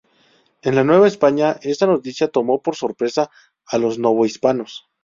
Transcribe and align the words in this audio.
En 0.63 0.73
la 0.75 0.83
Nueva 0.83 1.05
España 1.07 1.57
esta 1.61 1.85
noticia 1.85 2.29
tomó 2.31 2.63
por 2.63 2.75
sorpresa 2.75 3.29
a 3.67 3.77
los 3.77 3.99
novohispanos. 3.99 4.87